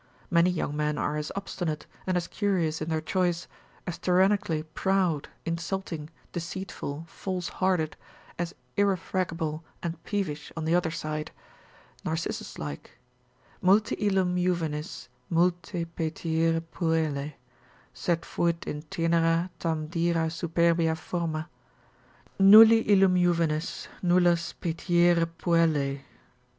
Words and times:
Many 0.31 0.49
young 0.49 0.75
men 0.75 0.97
are 0.97 1.15
as 1.15 1.31
obstinate, 1.35 1.85
and 2.07 2.17
as 2.17 2.25
curious 2.25 2.81
in 2.81 2.89
their 2.89 3.01
choice, 3.01 3.47
as 3.85 3.99
tyrannically 3.99 4.63
proud, 4.63 5.29
insulting, 5.45 6.09
deceitful, 6.31 7.05
false 7.07 7.49
hearted, 7.49 7.95
as 8.39 8.55
irrefragable 8.77 9.63
and 9.83 10.03
peevish 10.03 10.51
on 10.57 10.65
the 10.65 10.73
other 10.73 10.89
side; 10.89 11.29
Narcissus 12.03 12.57
like, 12.57 12.97
Multi 13.61 13.93
illum 13.97 14.37
juvenes, 14.37 15.07
multae 15.31 15.85
petiere 15.95 16.61
puellae, 16.61 17.33
Sed 17.93 18.25
fuit 18.25 18.65
in 18.65 18.81
tenera 18.81 19.51
tam 19.59 19.85
dira 19.85 20.29
superbia 20.31 20.97
forma, 20.97 21.47
Nulli 22.39 22.87
illum 22.87 23.15
juvenes, 23.17 23.87
nullas 24.01 24.55
petiere 24.59 25.27
puellae. 25.27 26.01